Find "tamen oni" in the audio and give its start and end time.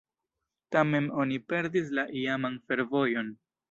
0.75-1.39